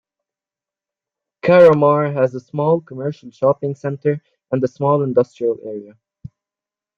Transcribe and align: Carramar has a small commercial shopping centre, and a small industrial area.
Carramar 1.43 2.11
has 2.13 2.33
a 2.33 2.39
small 2.39 2.81
commercial 2.81 3.29
shopping 3.29 3.75
centre, 3.75 4.19
and 4.49 4.63
a 4.63 4.67
small 4.67 5.03
industrial 5.03 5.59
area. 5.63 5.95